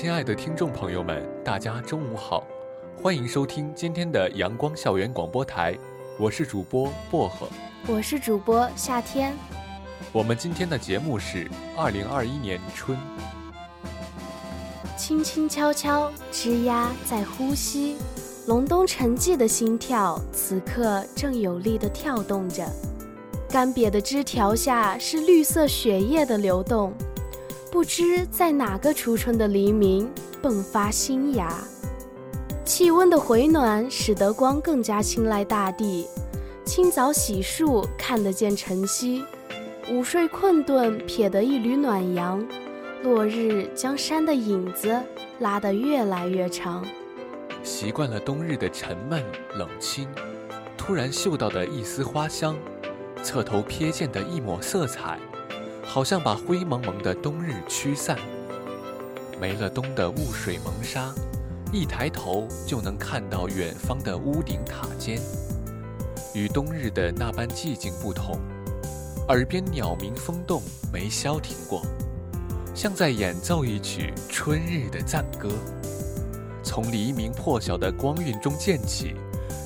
[0.00, 2.42] 亲爱的听众朋友们，大家中午好，
[3.02, 5.76] 欢迎收听今天的阳光校园广播台，
[6.18, 7.46] 我是主播薄荷，
[7.86, 9.36] 我是主播夏天。
[10.10, 12.96] 我们今天的节目是二零二一年春，
[14.96, 17.98] 轻轻悄悄，枝桠在呼吸，
[18.46, 22.66] 隆冬沉寂的心跳，此刻正有力地跳动着。
[23.50, 26.90] 干瘪的枝条下是绿色血液的流动。
[27.70, 30.10] 不知在哪个初春的黎明
[30.42, 31.56] 迸发新芽，
[32.64, 36.08] 气温的回暖使得光更加青睐大地。
[36.64, 39.24] 清早洗漱看得见晨曦，
[39.88, 42.44] 午睡困顿瞥得一缕暖阳。
[43.04, 45.00] 落日将山的影子
[45.38, 46.84] 拉得越来越长。
[47.62, 50.08] 习惯了冬日的沉闷冷清，
[50.76, 52.56] 突然嗅到的一丝花香，
[53.22, 55.18] 侧头瞥见的一抹色彩。
[55.92, 58.16] 好像把灰蒙蒙的冬日驱散，
[59.40, 61.12] 没了冬的雾水蒙纱，
[61.72, 65.20] 一抬头就能看到远方的屋顶塔尖。
[66.32, 68.38] 与冬日的那般寂静不同，
[69.26, 70.62] 耳边鸟鸣风动
[70.92, 71.82] 没消停过，
[72.72, 75.48] 像在演奏一曲春日的赞歌。
[76.62, 79.16] 从黎明破晓的光晕中渐起，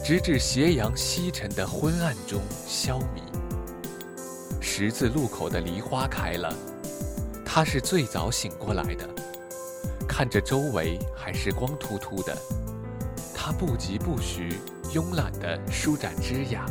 [0.03, 3.34] 直至斜阳西沉的昏暗中消弭。
[4.77, 6.53] 十字路口的梨花开了，
[7.47, 9.09] 他是最早醒过来的。
[10.05, 12.37] 看着周围还是光秃秃的，
[13.33, 14.59] 他不疾不徐、
[14.93, 16.67] 慵懒地舒展枝桠，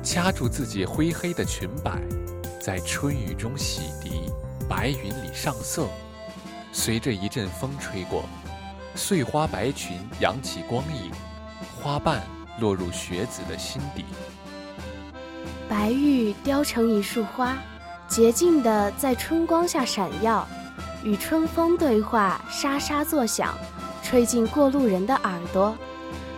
[0.00, 2.00] 掐住自己灰黑的裙摆，
[2.62, 4.30] 在春雨中洗涤，
[4.68, 5.88] 白云里上色。
[6.70, 8.22] 随着一阵风吹过，
[8.94, 11.10] 碎花白裙扬起光影，
[11.82, 12.22] 花瓣
[12.60, 14.04] 落入学子的心底。
[15.76, 17.58] 白玉雕成一束花，
[18.06, 20.46] 洁净地在春光下闪耀，
[21.02, 23.52] 与春风对话，沙沙作响，
[24.00, 25.74] 吹进过路人的耳朵。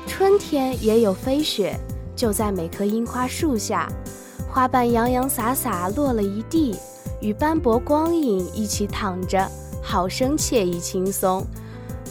[0.07, 1.79] 春天也有飞雪，
[2.17, 3.93] 就在每棵樱花树下，
[4.49, 6.75] 花瓣洋洋洒洒落了一地，
[7.21, 9.47] 与斑驳光影一起躺着，
[9.83, 11.47] 好生惬意轻松。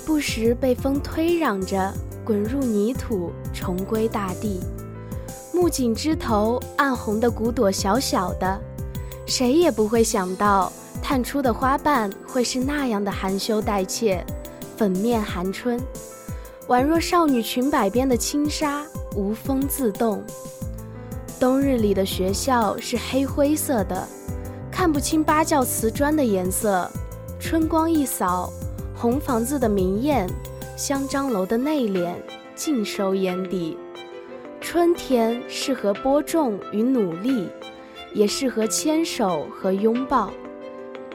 [0.06, 1.92] 不时被风推攘着
[2.24, 4.60] 滚入泥土，重归大地。
[5.56, 8.60] 木槿枝头暗红的骨朵小小的，
[9.26, 10.70] 谁也不会想到
[11.02, 14.22] 探出的花瓣会是那样的含羞带怯，
[14.76, 15.80] 粉面含春，
[16.68, 20.22] 宛若少女裙摆边的轻纱，无风自动。
[21.40, 24.06] 冬日里的学校是黑灰色的，
[24.70, 26.92] 看不清八教瓷砖的颜色。
[27.40, 28.52] 春光一扫，
[28.94, 30.30] 红房子的明艳，
[30.76, 32.14] 香樟楼的内敛，
[32.56, 33.78] 尽收眼底。
[34.76, 37.48] 春天适合播种与努力，
[38.14, 40.34] 也适合牵手和拥抱。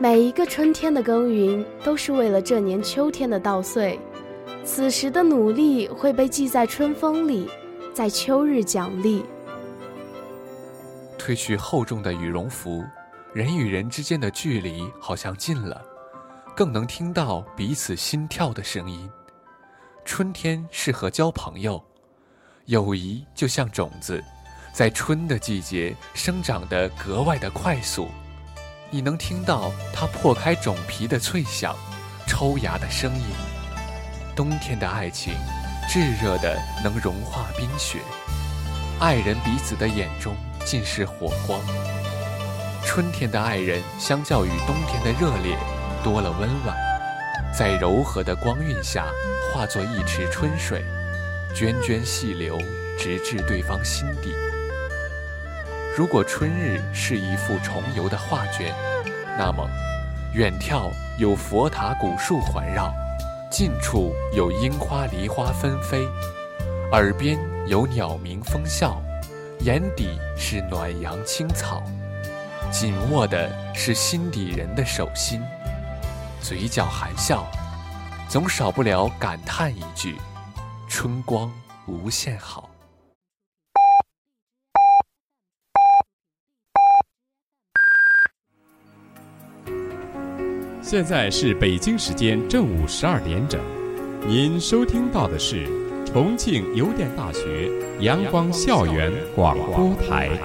[0.00, 4.00] 每一个春天的耕耘，都是为了这年秋天的稻穗。
[4.64, 7.50] 此时的努力会被记在春风里，
[7.92, 9.26] 在秋日奖励。
[11.18, 12.82] 褪去厚重的羽绒服，
[13.34, 15.84] 人与人之间的距离好像近了，
[16.56, 19.06] 更能听到彼此心跳的声音。
[20.02, 21.89] 春天适合交朋友。
[22.70, 24.22] 友谊就像种子，
[24.72, 28.08] 在春的季节生长得格外的快速。
[28.90, 31.74] 你能听到它破开种皮的脆响，
[32.28, 33.24] 抽芽的声音。
[34.36, 35.34] 冬天的爱情，
[35.88, 37.98] 炙热的能融化冰雪，
[39.00, 41.60] 爱人彼此的眼中尽是火光。
[42.86, 45.58] 春天的爱人，相较于冬天的热烈，
[46.04, 46.76] 多了温婉，
[47.52, 49.06] 在柔和的光晕下，
[49.52, 50.84] 化作一池春水。
[51.54, 52.58] 涓涓细流，
[52.98, 54.34] 直至对方心底。
[55.96, 58.74] 如果春日是一幅重游的画卷，
[59.36, 59.68] 那么
[60.32, 62.94] 远眺有佛塔古树环绕，
[63.50, 66.06] 近处有樱花梨花纷飞，
[66.92, 68.96] 耳边有鸟鸣风啸，
[69.60, 71.82] 眼底是暖阳青草，
[72.70, 75.42] 紧握的是心底人的手心，
[76.40, 77.44] 嘴角含笑，
[78.28, 80.16] 总少不了感叹一句。
[80.92, 81.50] 春光
[81.86, 82.68] 无限好。
[90.82, 93.60] 现在是北京时间正午十二点整
[94.26, 95.64] 您收听到的是
[96.04, 97.70] 重庆邮电大学
[98.00, 100.36] 阳光校园广播台。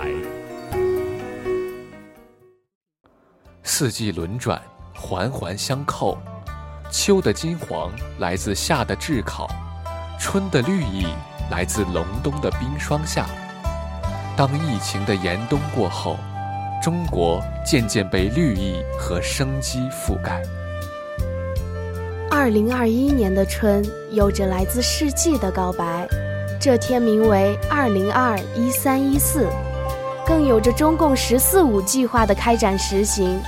[3.64, 4.62] 四季轮转
[4.94, 6.16] 环环相扣
[6.92, 9.65] 秋的金黄来自夏的炙烤。
[10.20, 11.08] 春的绿意
[11.50, 13.26] 来自隆冬的冰霜下。
[14.36, 16.18] 当疫情的严冬过后。
[16.84, 20.40] 中国渐渐被绿意和生机覆盖。
[22.30, 26.08] 二零二一年的春有着来自世纪的告白，
[26.62, 29.48] 这天名为二零二一三一四，
[30.28, 33.42] 更有着中共“十四五”计划的开展实行。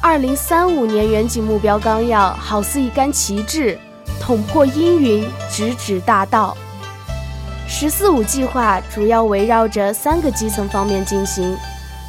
[0.00, 3.78] 二零三五年远景目标纲要好似一杆旗帜，
[4.24, 6.56] 捅破阴云，直指大道。
[7.66, 11.56] “十四五”计划主要围绕着三个基层方面进行。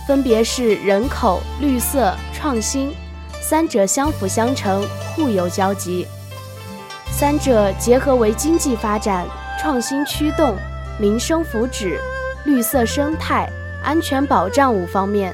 [0.07, 2.93] 分别是人口、绿色、创新，
[3.41, 6.05] 三者相辅相成，互有交集。
[7.09, 9.25] 三者结合为经济发展、
[9.59, 10.55] 创新驱动、
[10.99, 11.97] 民生福祉、
[12.45, 13.49] 绿色生态、
[13.83, 15.33] 安全保障五方面。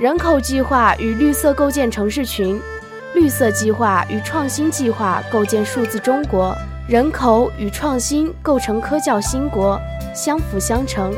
[0.00, 2.60] 人口计划与绿色构建城市群，
[3.14, 6.56] 绿色计划与创新计划构建数字中国，
[6.88, 9.80] 人口与创新构成科教兴国，
[10.14, 11.12] 相辅相成。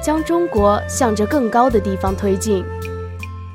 [0.00, 2.64] 将中国向着更高的地方推进。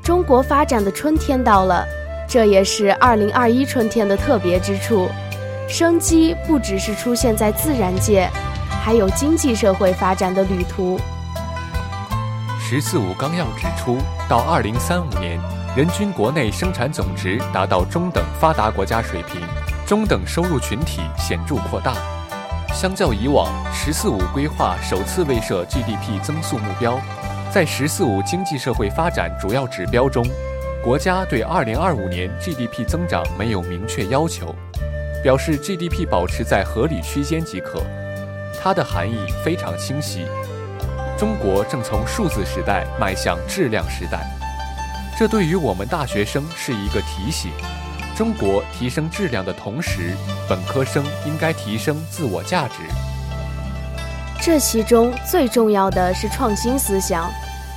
[0.02, 1.84] 中国发展的春天到了，
[2.28, 5.08] 这也是二零二一春天的特别之处。
[5.66, 8.28] 生机不只是出现在自然界，
[8.82, 11.00] 还有经济社会发展的旅途。
[12.60, 13.96] 十四五纲要指出，
[14.28, 15.40] 到二零三五年，
[15.76, 19.40] 人均国内生产总值达到中等发达国家水平，
[19.84, 21.96] 中等收入群体显著扩大。
[22.72, 27.00] 相较以往，“十四五”规划首次未设 GDP 增速目标，
[27.50, 30.24] 在“十四五”经济社会发展主要指标中，
[30.80, 34.54] 国家对2025年 GDP 增长没有明确要求，
[35.24, 37.82] 表示 GDP 保持在合理区间即可。
[38.62, 40.24] 它的含义非常清晰：
[41.18, 44.24] 中国正从数字时代迈向质量时代，
[45.16, 47.52] 这对于我们大学生是一个提醒。
[48.16, 50.16] 中国提升质量的同时，
[50.48, 52.74] 本科生应该提升自我价值。
[54.40, 57.30] 这其中最重要的是创新思想，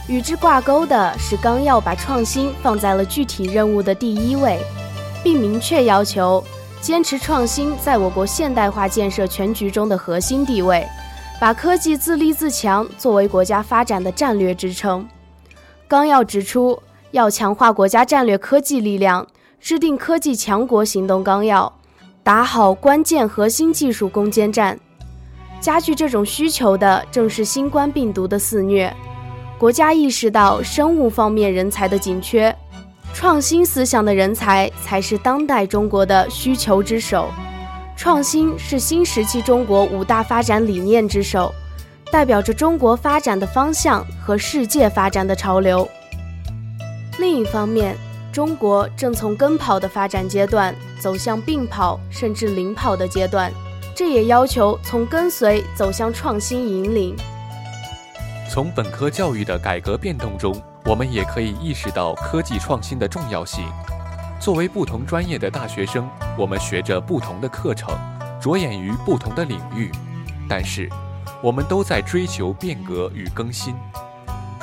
[0.08, 4.60] 与之挂钩的是纲要把创新放在了具体任务的第一位，
[5.24, 6.44] 并明确要求
[6.82, 10.86] 坚持创新在我国现代化建设全局中的核心地位，
[11.40, 15.08] 把科技自立自强作为国家发展的战略支撑。
[15.88, 16.78] 纲要指出，
[17.18, 19.26] 要强化国家战略科技力量。
[19.60, 21.74] 制定科技强国行动纲要，
[22.22, 24.80] 打好关键核心技术攻坚战。
[25.60, 28.96] 加剧这种需求的正是新冠病毒的肆虐。
[29.58, 32.56] 国家意识到生物方面人才的紧缺，
[33.16, 37.32] 创新思想的人才才是当代中国的需求之首。
[37.96, 41.52] 创新是新时期中国五大发展理念之首，
[42.12, 45.90] 代表着中国发展的方向和世界发展的潮流。
[47.20, 47.98] 另一方面，
[48.32, 53.52] 中国正从跟跑的发展阶段走向并跑甚至领跑的阶段，
[53.96, 57.16] 这也要求从跟随走向创新引领。
[58.50, 63.66] 从本科教育的改革变动中，我们也可以意识到科技创新的重要性。
[64.40, 67.98] 作为不同专业的大学生，我们学着不同的课程，
[68.40, 69.92] 着眼于不同的领域，
[70.48, 70.88] 但是
[71.42, 73.76] 我们都在追求变革与更新。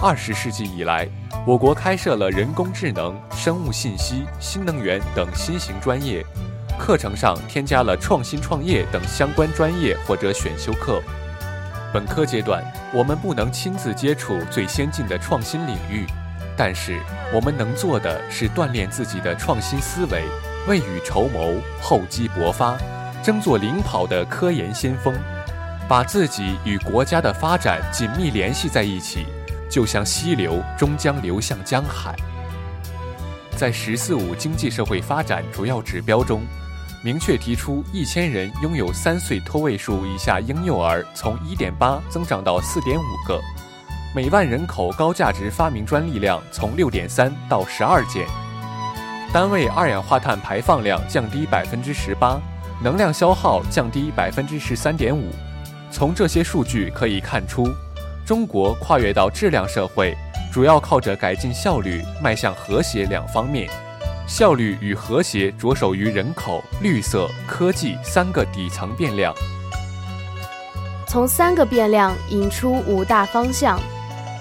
[0.04, 1.08] 二十世纪以来，
[1.46, 6.22] 我国开设了人工智能、生物信息、新能源等新型专业，
[6.78, 11.00] 课程上添加了创新创业等相关专业或者选修课。
[11.90, 16.04] 本科阶段，我们不能亲自接触最先进的创新领域，
[16.54, 17.00] 但是
[17.32, 20.22] 我们能做的是锻炼自己的创新思维，
[20.68, 22.76] 未雨绸缪，厚积薄发，
[23.22, 25.14] 争做领跑的科研先锋，
[25.88, 29.24] 把自己与国家的发展紧密联系在一起。
[29.74, 32.14] 就像溪流终将流向江海。
[33.56, 36.42] 在“十四五”经济社会发展主要指标中，
[37.02, 43.40] 明确提出一千人拥有三岁托位数以下婴幼儿从1.8增长到4.5个，
[44.14, 48.28] 每万人口高价值发明专利量从6.3到12件，
[49.32, 52.38] 单位二氧化碳排放量降低18%，
[52.80, 55.20] 能量消耗降低13.5%。
[55.90, 57.74] 从这些数据可以看出。
[58.26, 60.16] 中国跨越到质量社会，
[60.50, 63.68] 主要靠着改进效率，迈向和谐两方面。
[64.26, 69.34] 效率与和谐着手于人口、绿色、科技三个底层变量。
[71.06, 73.78] 从三个变量引出五大方向：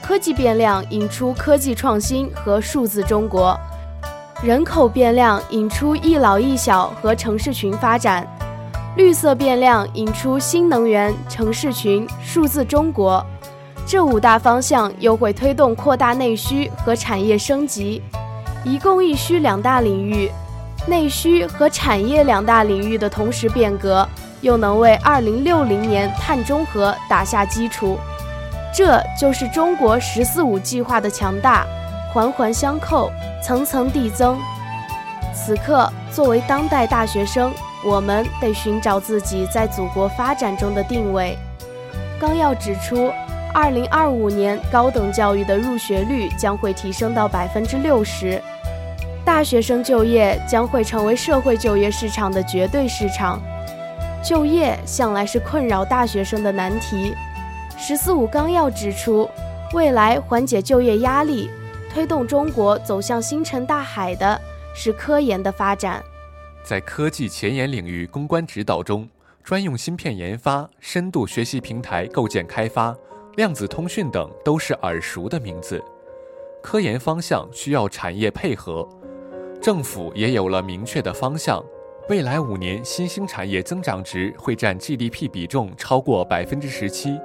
[0.02, 3.54] 科技变量引出科技创新和数字中国；
[4.42, 8.26] 人口变量引出一老一小和城市群发展，
[8.96, 13.22] 绿色变量引出新能源、城市群、数字中国。
[13.86, 18.02] 这五大方向又会推动扩大内需和产业升级。
[18.64, 20.32] 一供一需两大领域，
[20.88, 24.08] 内需和产业两大领域的同时变革，
[24.42, 27.98] 又能为二零六零年碳中和打下基础。
[28.74, 31.66] 这就是中国“十四五”计划的强大，
[32.14, 33.12] 环环相扣，
[33.44, 34.40] 层层递增。
[35.36, 37.54] 此刻，作为当代大学生，
[37.86, 41.38] 我们得寻找自己在祖国发展中的定位。
[42.20, 43.12] 纲要指出，
[43.54, 48.42] 二零二五年高等教育的入学率将会提升到百分之六十。
[49.24, 53.40] 大学生就业将会成为社会就业市场的绝对市场，
[54.24, 57.14] 就业向来是困扰大学生的难题。
[57.78, 59.30] “十四五”纲要指出，
[59.74, 61.50] 未来缓解就业压力、
[61.94, 64.42] 推动中国走向星辰大海的
[64.74, 66.04] 是科研的发展。
[66.64, 69.08] 在科技前沿领域攻关指导中，
[69.44, 72.96] 专用芯片研发、深度学习平台构建开发、
[73.36, 75.84] 量子通讯等都是耳熟的名字。
[76.62, 78.88] 科研方向需要产业配合。
[79.60, 81.64] 政府也有了明确的方向，
[82.10, 87.20] 未来五年新兴产业增长值会占 GDP 比重超过百分之十七，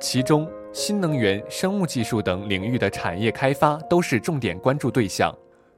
[0.00, 5.32] 其中新能源、生物技术等领域的产业开发都是重点关注对象。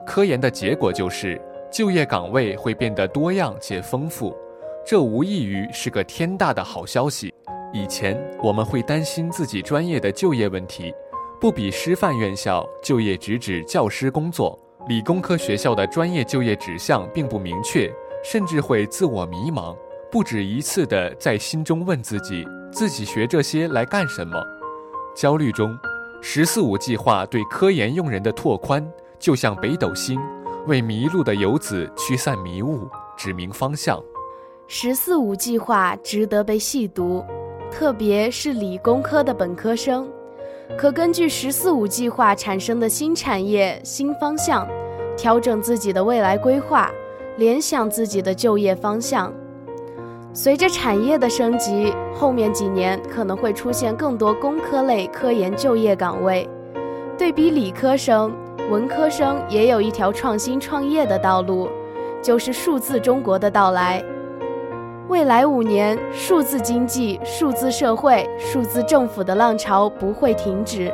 [0.06, 1.40] 科研的结果就是
[1.71, 4.35] 就业岗位会变得多样且丰富，
[4.87, 7.35] 这无异于是个天大的好消息。
[7.76, 10.95] 以前我们会担心自己专业的就业问题，
[11.38, 14.59] 不比师范院校就业直指教师工作。
[14.88, 17.92] 理工科学校的专业就业指向并不明确，
[18.25, 19.76] 甚至会自我迷茫，
[20.11, 24.42] 不止一次地在心中问自己：自己学这些来干什么？
[25.14, 25.76] 焦虑中
[26.23, 28.83] ，“十四五”计划对科研用人的拓宽，
[29.18, 30.18] 就像北斗星，
[30.66, 34.02] 为迷路的游子驱散迷雾，指明方向。
[34.66, 37.25] “十四五”计划值得被细读，
[37.78, 40.09] 特别是理工科的本科生。
[40.78, 44.66] 可根据“十四五”计划产生的新产业新方向，
[45.14, 46.90] 调整自己的未来规划，
[47.37, 49.30] 联想自己的就业方向。
[50.33, 56.49] 随着产业的升级，后面几年可能会出现更多工科类科研就业岗位。
[57.18, 58.33] 对比理科生，
[58.71, 61.68] 文科生也有一条创新创业的道路，
[62.23, 64.02] 就是数字中国的到来。
[65.08, 70.92] 未来五年，数字经济、数字社会、数字政府的浪潮不会停止，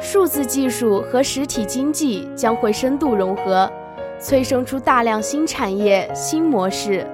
[0.00, 3.70] 数字技术和实体经济将会深度融合，
[4.18, 7.06] 催生出大量新产业、新模式。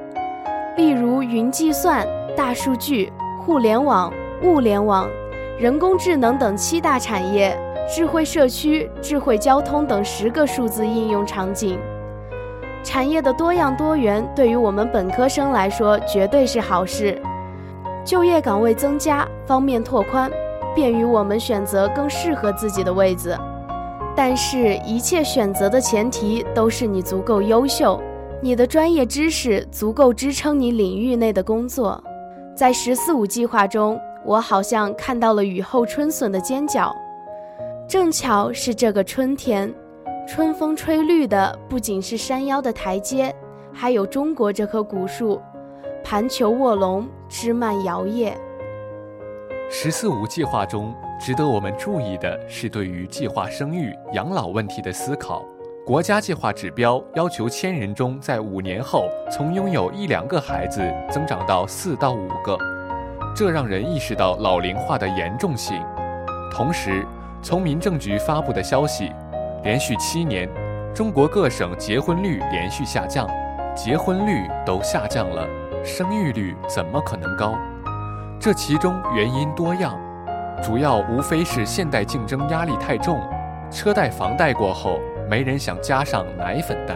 [0.79, 3.13] 例如，云计算、大数据、
[3.45, 4.11] 互联网、
[4.43, 5.07] 物联网、
[5.59, 7.55] 人工智能等七大产业，
[7.95, 11.79] 智慧社区、智慧交通等十个数字应用场景。
[12.85, 17.21] 产业的多样多元对于我们本科生来说绝对是好事，
[18.05, 20.31] 就业岗位增加，方面拓宽，
[20.75, 23.37] 便于我们选择更适合自己的位子。
[24.17, 28.01] 但是，一切选择的前提都是你足够优秀，
[28.41, 32.03] 你的专业知识足够支撑你领域内的工作。
[32.57, 36.95] 在“十四五”计划中，我好像看到了雨后春笋的尖角，
[37.87, 39.73] 正巧是这个春天。
[40.29, 43.35] 春风吹绿的不仅是山腰的台阶，
[43.73, 45.41] 还有中国这棵古树，
[46.05, 48.35] 盘球卧龙，枝蔓摇曳。
[49.71, 55.43] 十四五计划中，值得我们注意的是对于计划生育、养老问题的思考。
[55.87, 62.59] 国家计划指标要求千人中，在五年后从拥有一两个孩子增长到四到五个，
[63.35, 65.83] 这让人意识到老龄化的严重性。
[66.53, 67.03] 同时，
[67.41, 69.11] 从民政局发布的消息。
[69.69, 70.49] 连续七年，
[70.95, 73.29] 中国各省结婚率连续下降，
[73.77, 75.47] 结婚率都下降了，
[75.85, 77.55] 生育率怎么可能高？
[78.41, 79.95] 这其中原因多样，
[80.63, 83.21] 主要无非是现代竞争压力太重，
[83.71, 84.99] 车贷、房贷过后，
[85.29, 86.95] 没人想加上奶粉贷。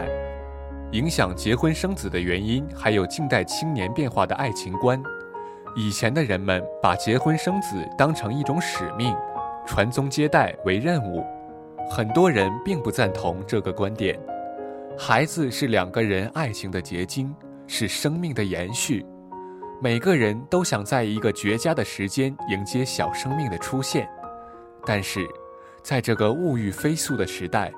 [0.93, 4.99] 影响结婚生子的原因，还有近代青年变化的爱情观。
[5.75, 9.15] 以前的人们把结婚生子当成一种使命，
[9.63, 11.23] 传宗接代为任务。
[11.89, 14.19] 很多人并不赞同这个观点。
[14.97, 17.33] 孩子是两个人爱情的结晶，
[17.67, 19.05] 是生命的延续。
[19.81, 24.07] 每个人都想在一个绝佳的时间迎接小生命的出现，
[24.85, 25.27] 但是，
[25.81, 27.71] 在这个物欲飞速的时代，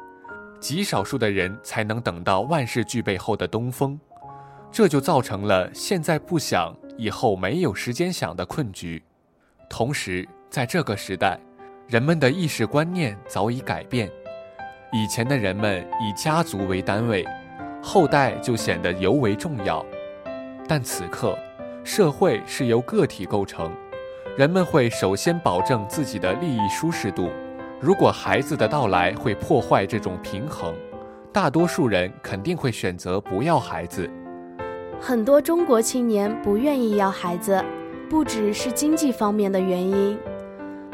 [0.60, 4.00] 极少数的人才能等到万事俱备后的东风，
[4.72, 9.02] 这就造成了现在不想，以后没有时间想的困局。
[9.70, 11.40] 同时，在这个时代。
[11.88, 14.10] 人们的意识观念早已改变，
[14.92, 17.24] 以前的人们以家族为单位，
[17.80, 19.86] 后代就显得尤为重要。
[20.68, 21.38] 但此刻，
[21.84, 23.72] 社会是由个体构成，
[24.36, 27.30] 人们会首先保证自己的利益舒适度。
[27.80, 30.74] 如果孩子的到来会破坏这种平衡，
[31.32, 34.10] 大多数人肯定会选择不要孩子。
[35.00, 37.63] 很多中国青年不愿意要孩子，
[38.10, 40.18] 不只是经济方面的原因。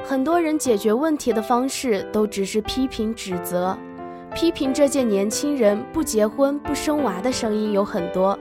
[0.04, 3.78] 很多人解决问题的方式都只是批评指责，
[4.36, 8.38] 批评这届年轻人不结婚不生娃的声音有很多，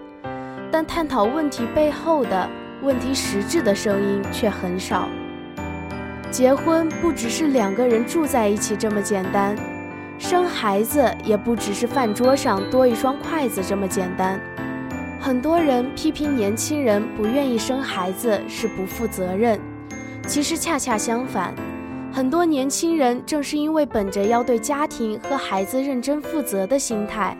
[0.70, 2.48] 但探讨问题背后的
[2.82, 5.08] 问题实质的声音却很少。
[6.30, 9.54] 结婚不只是两个人住在一起这么简单，
[10.18, 14.40] 生孩子也不只是饭桌上多一双筷子这么简单。
[15.20, 19.60] 很多人批评年轻人不愿意生孩子是不负责任，
[20.30, 21.52] 其实恰恰相反，
[22.12, 27.36] 很多年轻人正是因为本着要对家庭和孩子认真负责的心态，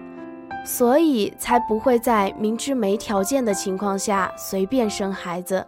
[0.66, 5.64] 所以才不会在明知没条件的情况下随便生孩子。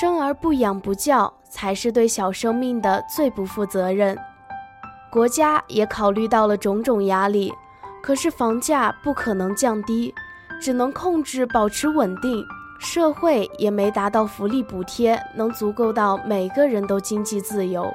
[0.00, 4.16] 生而不养不教，才是对小生命的最不负责任。
[5.12, 7.52] 国家也考虑到了种种压力，
[8.02, 10.14] 可是房价不可能降低。
[10.58, 12.42] 只能控制保持稳定，
[12.78, 17.92] 社会也没达到福利补贴能足够到每个人都经济自由。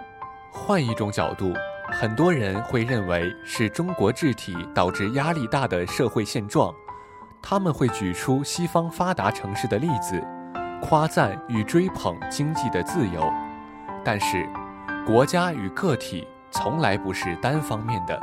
[0.52, 1.54] 换一种角度，
[1.92, 6.74] 很多人会认为是中国治体导致压力大的社会现状，
[7.42, 10.22] 他们会举出西方发达城市的例子，
[10.82, 13.32] 夸赞与追捧经济的自由。
[14.04, 14.50] 但是，
[15.06, 18.20] 国家与个体从来不是单方面的，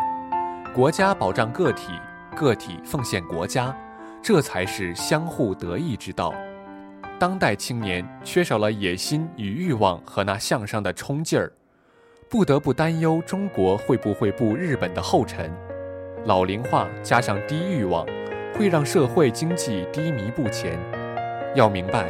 [0.75, 1.93] 国家保障个体，
[2.35, 3.75] 个体奉献国家。
[4.21, 6.35] 这才是相互得益之道。
[7.19, 11.51] 当代青年缺少了野心与欲望和那向上的冲劲儿，
[12.31, 15.51] 不得不担忧中国会不会步日本的后尘。
[16.27, 18.07] 老龄化加上低欲望，
[18.55, 20.79] 会让社会经济低迷不前。
[21.57, 22.07] 要明白，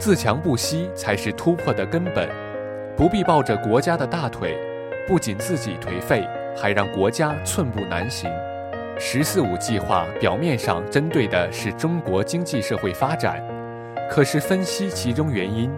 [0.00, 2.28] 自强不息才是突破的根本。
[2.96, 4.58] 不必抱着国家的大腿，
[5.06, 8.28] 不仅自己颓废，还让国家寸步难行。
[8.98, 13.42] “十四五”计划表面上针对的是中国经济社会发展，
[14.10, 15.70] 可是分析其中原因，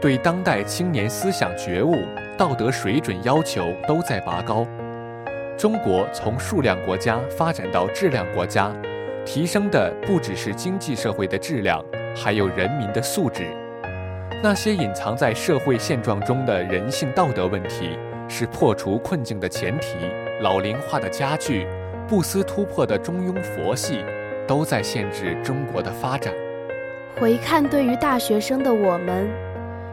[0.00, 1.94] 对当代青年思想觉悟、
[2.36, 4.66] 道德水准要求都在拔高。
[5.56, 8.74] 中国从数量国家发展到质量国家，
[9.24, 11.80] 提升的不只是经济社会的质量，
[12.16, 13.46] 还有人民的素质。
[14.42, 17.96] 那些隐藏在社会现状中的人性道德问题，
[18.28, 19.96] 是破除困境的前提。
[20.42, 21.64] 老龄化的加剧。
[22.08, 24.02] 不思突破的中庸佛系，
[24.46, 26.32] 都在限制中国的发展。
[27.16, 29.28] 回看对于大学生的我们，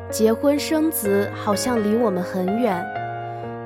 [0.09, 2.85] 结婚生子好像离我们很远。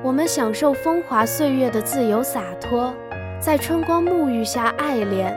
[0.02, 2.94] 我们享受风华岁月的自由洒脱，
[3.38, 5.36] 在春光沐浴下爱恋。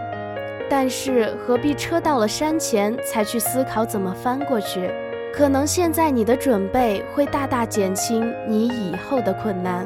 [0.69, 4.89] 但是何必车到了山前才去思考怎么翻过去？
[5.33, 9.85] 可能现在你的准备会大大减轻你以后的困难。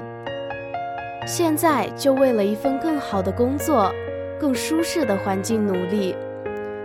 [1.26, 3.92] 现在就为了一份更好的工作、
[4.40, 6.16] 更舒适的环境努力，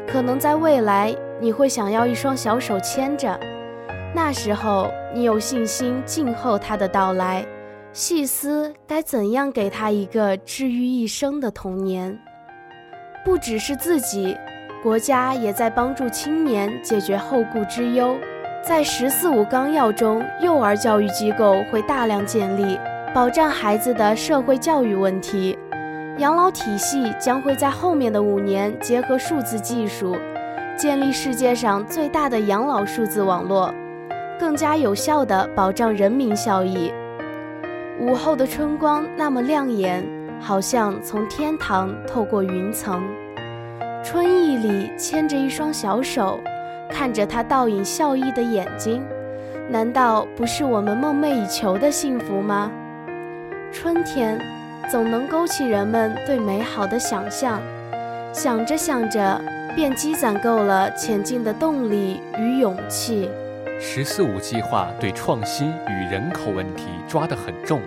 [0.07, 3.37] 可能在未来你会想要一双小手牵着，
[4.15, 7.45] 那时候你有信心静候他的到来，
[7.93, 12.17] 细思该怎样给他一个治愈一生的童年。
[13.25, 14.37] 不只是自己，
[14.85, 18.17] 国家也在帮助青年解决后顾之忧。
[18.63, 22.79] 在“十四五”纲要中，幼儿教育机构会大量建立。
[23.13, 25.59] 保障孩子的社会教育问题，
[26.19, 30.17] 养老体系将会在后面的五年结合数字技术，
[30.77, 33.73] 建立世界上最大的养老数字网络，
[34.41, 36.93] 更加有效地保障人民效益。
[38.01, 40.05] 午后的春光那么亮眼，
[40.41, 43.03] 好像从天堂透过云层。
[44.03, 46.41] 春意里牵着一双小手，
[46.91, 49.05] 看着它倒影笑意的眼睛，
[49.71, 52.73] 难道不是我们梦寐以求的幸福吗？
[53.71, 54.37] 春天，
[54.91, 57.61] 总能勾起人们对美好的想象，
[58.33, 59.41] 想着想着，
[59.75, 63.29] 便积攒够了前进的动力与勇气。
[63.81, 67.81] 十四五计划对创新与人口问题抓得很重，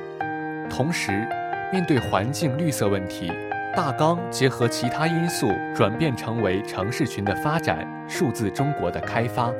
[0.69, 1.27] 同时，
[1.71, 3.31] 面对环境绿色问题，
[3.75, 9.51] 大纲结合其他因素转变成为城市群的发展、数字中国的开发。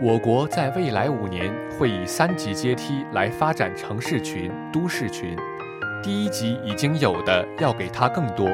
[0.00, 5.36] 我国在未来五年会以三级阶梯来发展城市群、都市群。
[6.02, 8.48] 第一级已经有的要给它更多，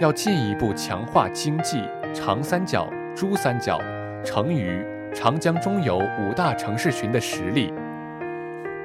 [0.00, 1.80] 要进一步强化经济、
[2.12, 3.80] 长三角、珠三角、
[4.24, 7.72] 成渝、长江中游五大城市群的实力，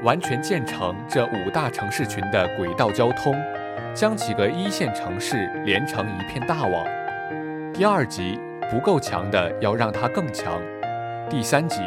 [0.04, 3.36] 完全建成这五大城市群的轨道交通，
[3.94, 6.86] 将几个一线城市连成一片大网。
[7.74, 10.62] 第二级不够强的要让它更强，
[11.28, 11.82] 第三级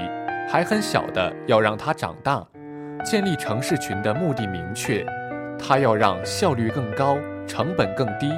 [0.49, 2.45] 还很小的要让它长大。
[3.05, 5.07] 建立城市群的目的明确，
[5.57, 8.33] 它要让效率更高、成本更低、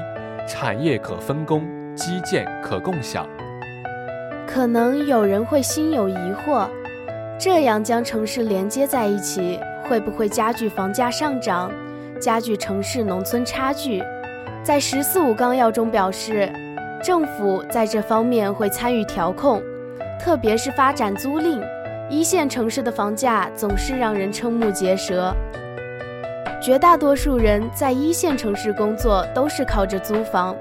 [0.46, 1.66] 产业可分工、
[2.00, 3.28] 基建可共享。
[4.46, 6.66] 可能有人会心有疑惑，
[7.38, 11.70] 这样将城市连接在一起，会不会加剧房价上涨，
[12.18, 14.02] 加剧城市农村差距？
[14.64, 16.50] 在“十四五”纲要中表示，
[17.02, 19.62] 政府在这方面会参与调控，
[20.18, 21.62] 特别是发展租赁。
[22.08, 25.32] 一线城市的房价总是让人瞠目结舌，
[26.60, 30.56] 绝大多数人在一线城市工作都是靠着租房。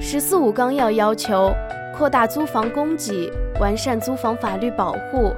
[0.00, 1.52] 十四五纲要要求
[1.96, 5.34] 扩大租房供给，完善租房法律保护，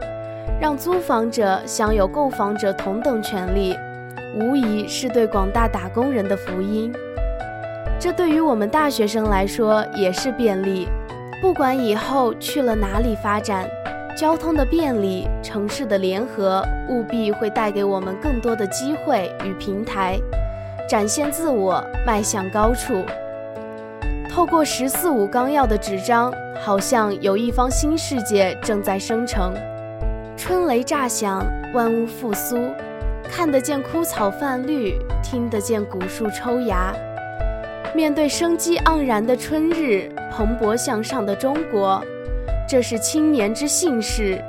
[0.61, 3.75] 让租房者享有购房者同等权利，
[4.39, 6.93] 无疑是对广大打工人的福音。
[7.99, 10.87] 这对于我们大学生来说也是便利，
[11.41, 13.67] 不管以后去了哪里发展。
[14.15, 20.19] 交通的便利，城市的联合，务必会带给我们更多的机会与平台，
[20.87, 23.03] 展现自我，迈向高处。
[24.31, 26.33] 透过“十四五”纲要的纸张，
[26.65, 29.53] 好像有一方新世界正在生成。
[30.37, 32.57] 春雷炸响，万物复苏，
[33.25, 36.95] 看得见枯草泛绿，听得见古树抽芽。
[37.93, 42.01] 面对生机盎然的春日，蓬勃向上的中国。
[42.69, 44.41] 这是青年之幸事，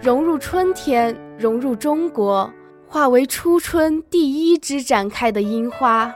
[0.00, 2.50] 融入春天，融入中国，
[2.88, 6.10] 化为初春第一支展开的樱花，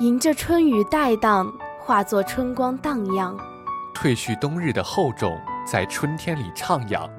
[0.00, 1.52] 迎着春雨带荡，
[1.84, 3.36] 化作春光荡漾，
[3.92, 7.10] 褪去冬日的厚重，在春天里徜徉。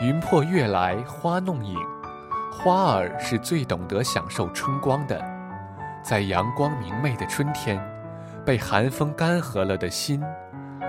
[0.00, 1.78] 云破月来花弄影，
[2.50, 5.24] 花儿是最懂得享受春光的，
[6.02, 7.80] 在阳光明媚的春天，
[8.44, 10.20] 被寒风干涸了的心。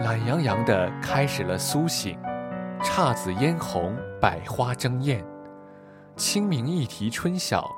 [0.02, 2.20] 懒洋洋地开始了苏醒，
[2.82, 5.24] 姹紫嫣红，百花争艳。
[6.16, 7.70] 清明一啼春晓，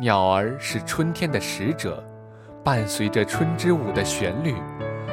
[0.00, 2.02] 鸟儿是春天的使者，
[2.66, 4.56] 伴随着春之舞的旋律，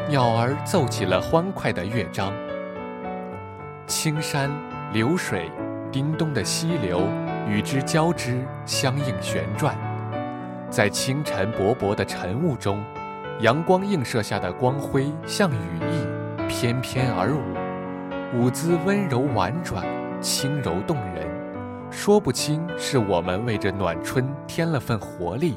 [0.10, 2.34] 鸟儿奏起了欢快的乐章。
[3.86, 4.50] 青山
[4.92, 5.52] 流水，
[5.92, 7.08] 叮咚的溪流
[7.48, 9.78] 与之交织，相应旋转，
[10.68, 12.84] 在清晨薄薄的晨雾中，
[13.42, 16.48] 阳光映射下的光辉像羽翼。
[16.50, 19.86] 翩翩而舞，舞姿温柔婉转，
[20.20, 21.28] 轻柔动人，
[21.92, 25.56] 说不清是我们为这暖春添了份活力，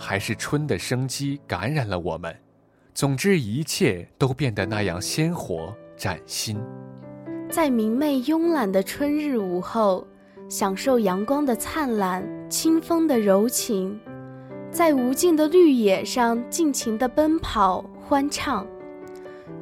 [0.00, 2.34] 还是春的生机感染了我们。
[2.94, 6.58] 总之，一切都变得那样鲜活崭新。
[7.50, 10.06] 在明媚慵懒的春日午后，
[10.48, 14.00] 享受阳光的灿烂，清风的柔情，
[14.70, 18.66] 在无尽的绿野上尽情地奔跑欢唱。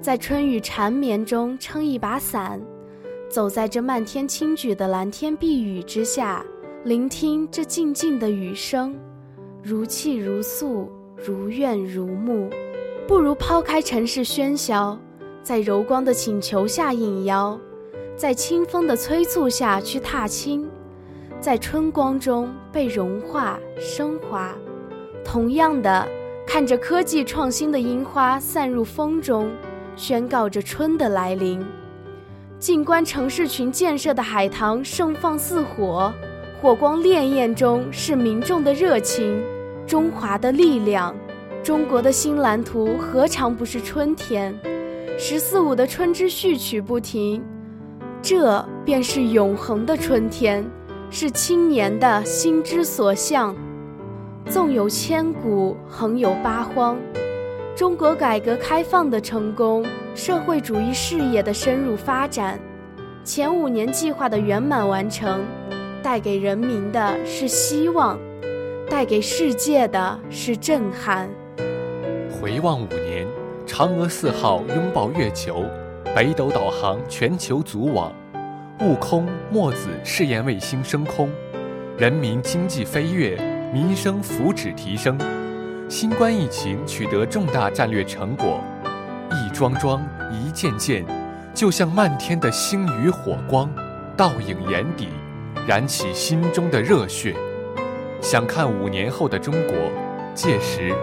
[0.00, 2.60] 在春雨缠绵中撑一把伞，
[3.28, 6.44] 走在这漫天轻举的蓝天碧雨之下，
[6.84, 8.96] 聆听这静静的雨声，
[9.62, 12.48] 如泣如诉，如怨如慕。
[13.06, 14.98] 不如抛开尘世喧嚣，
[15.42, 17.58] 在柔光的请求下应邀，
[18.14, 20.68] 在清风的催促下去踏青，
[21.40, 24.54] 在春光中被融化升华。
[25.24, 26.06] 同样的，
[26.46, 29.50] 看着科技创新的樱花散入风中。
[29.96, 31.60] 宣告着春的来临。
[32.58, 36.12] 静观城市群建设的海棠盛放似火，
[36.60, 39.40] 火光潋滟中是民众的热情，
[39.86, 41.14] 中华的力量。
[41.62, 44.52] 中国的新蓝图何尝不是春天？
[45.16, 47.44] 十四五的春之序曲不停，
[48.20, 50.68] 这便是永恒的春天，
[51.10, 53.54] 是青年的心之所向。
[54.46, 56.98] 纵有千古，横有八荒。
[57.76, 62.58] 中国改革开放的成功，社会主义事业的深入发展，
[63.22, 65.40] 前五年计划的圆满完成，
[66.08, 68.18] 带给人民的是希望，
[68.88, 71.28] 带给世界的是震撼。
[72.32, 73.26] 回望五年，
[73.66, 75.66] 嫦娥四号拥抱月球，
[76.16, 78.10] 北斗导航全球组网，
[78.80, 81.28] 悟空、墨子试验卫星升空，
[81.98, 83.36] 人民经济飞跃，
[83.70, 85.18] 民生福祉提升。
[85.90, 88.64] 新冠疫情取得重大战略成果，
[89.30, 91.04] 一桩桩、一件件，
[91.52, 93.70] 就像漫天的星雨火光，
[94.16, 95.08] 倒影眼底，
[95.68, 97.36] 燃起心中的热血。
[98.22, 99.76] 想看五年后的中国，
[100.34, 100.94] 届时，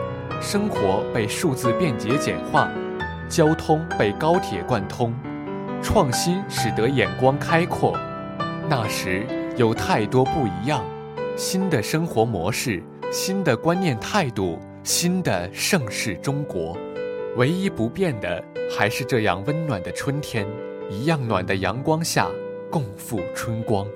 [0.42, 2.68] 生活被数字便捷简化，
[3.30, 5.14] 交通被高铁贯通，
[5.84, 7.96] 创新使得眼光开阔。
[8.68, 10.84] 那时有太多不一样，
[11.36, 14.60] 新的生活模式，新的观念态度。
[14.84, 16.78] 新的盛世中国，
[17.38, 18.44] 唯一不变的
[18.78, 20.46] 还是这样温暖的春天，
[20.92, 22.30] 一样暖的阳光下，
[22.70, 23.88] 共赴春光。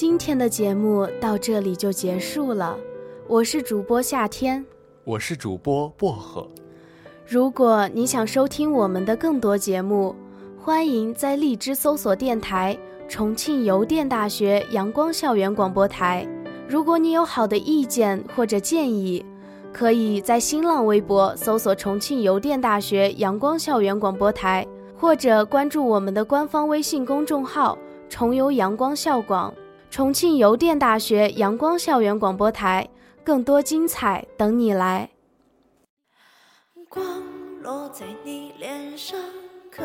[0.00, 2.78] 今天的节目到这里就结束了，
[3.26, 4.64] 我是主播夏天，
[5.02, 6.46] 我是主播薄荷。
[7.26, 10.14] 如果你想收听我们的更多节目，
[10.56, 16.24] 欢迎在荔枝搜索电台重庆邮电大学阳光校园广播台。
[16.68, 19.26] 如果你有好的意见或者建议，
[19.72, 24.64] 可以在新浪微博搜索重庆邮电大学阳光校园广播台，
[24.96, 27.76] 或者关注我们的官方微信公众号
[28.08, 29.52] “重游阳光校广”。
[29.90, 32.88] 重庆邮电大学阳光校园广播台，
[33.24, 35.10] 更多精彩等你来。
[36.88, 37.04] 光
[37.62, 39.18] 落在你脸上，
[39.70, 39.84] 可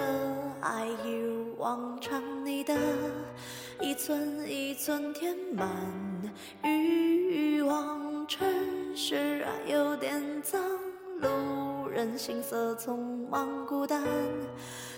[0.61, 2.21] 爱一如往常。
[2.45, 2.77] 你的
[3.81, 5.67] 一寸一寸填满
[6.63, 8.45] 欲望，城
[8.95, 10.61] 市啊有点脏，
[11.19, 14.03] 路人行色匆忙，孤单，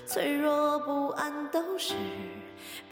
[0.05, 1.93] 脆弱不安都是。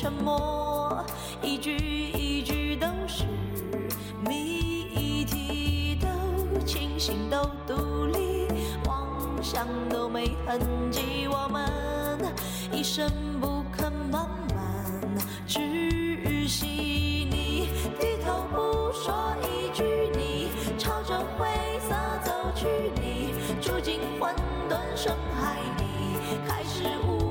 [0.00, 1.04] 沉默，
[1.42, 3.24] 一句一句都是
[4.24, 8.46] 谜题，都清醒，都独立，
[8.86, 10.60] 妄想都没痕
[10.92, 11.68] 迹，我们
[12.70, 14.86] 一声不吭，慢慢
[15.48, 16.64] 窒息。
[17.28, 19.82] 你低头不说一句，
[20.16, 21.48] 你朝着灰
[21.80, 22.68] 色走去，
[23.02, 24.32] 你住进混
[24.70, 27.27] 沌深海里，开始无。